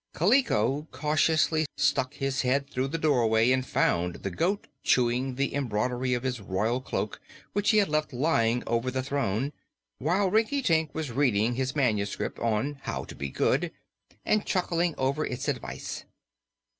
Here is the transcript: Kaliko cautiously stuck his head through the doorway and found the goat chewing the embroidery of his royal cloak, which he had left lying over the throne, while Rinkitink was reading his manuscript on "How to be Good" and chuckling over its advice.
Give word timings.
Kaliko 0.15 0.87
cautiously 0.91 1.67
stuck 1.77 2.15
his 2.15 2.41
head 2.41 2.67
through 2.67 2.87
the 2.87 2.97
doorway 2.97 3.51
and 3.51 3.63
found 3.63 4.15
the 4.15 4.31
goat 4.31 4.65
chewing 4.81 5.35
the 5.35 5.53
embroidery 5.53 6.15
of 6.15 6.23
his 6.23 6.41
royal 6.41 6.81
cloak, 6.81 7.21
which 7.53 7.69
he 7.69 7.77
had 7.77 7.87
left 7.87 8.11
lying 8.11 8.63
over 8.65 8.89
the 8.89 9.03
throne, 9.03 9.53
while 9.99 10.31
Rinkitink 10.31 10.95
was 10.95 11.11
reading 11.11 11.53
his 11.53 11.75
manuscript 11.75 12.39
on 12.39 12.79
"How 12.81 13.03
to 13.03 13.13
be 13.15 13.29
Good" 13.29 13.71
and 14.25 14.43
chuckling 14.43 14.95
over 14.97 15.23
its 15.23 15.47
advice. 15.47 16.05